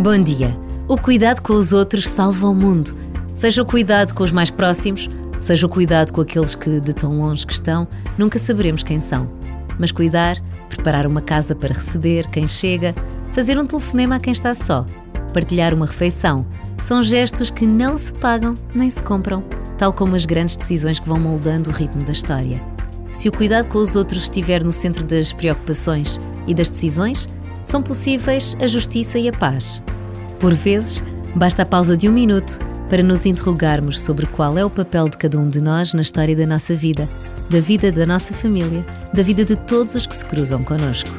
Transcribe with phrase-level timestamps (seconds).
[0.00, 0.56] Bom dia.
[0.86, 2.94] O cuidado com os outros salva o mundo.
[3.34, 5.08] Seja o cuidado com os mais próximos,
[5.40, 9.28] seja o cuidado com aqueles que de tão longe que estão, nunca saberemos quem são.
[9.76, 10.36] Mas cuidar,
[10.68, 12.94] preparar uma casa para receber quem chega,
[13.32, 14.86] fazer um telefonema a quem está só,
[15.34, 16.46] partilhar uma refeição,
[16.80, 19.42] são gestos que não se pagam nem se compram,
[19.76, 22.62] tal como as grandes decisões que vão moldando o ritmo da história.
[23.10, 27.28] Se o cuidado com os outros estiver no centro das preocupações e das decisões,
[27.64, 29.82] são possíveis a justiça e a paz.
[30.38, 31.02] Por vezes,
[31.34, 35.18] basta a pausa de um minuto para nos interrogarmos sobre qual é o papel de
[35.18, 37.08] cada um de nós na história da nossa vida,
[37.50, 41.10] da vida da nossa família, da vida de todos os que se cruzam connosco.